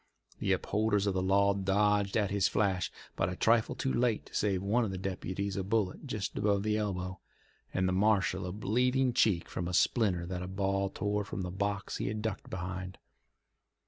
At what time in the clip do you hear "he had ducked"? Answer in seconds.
11.97-12.49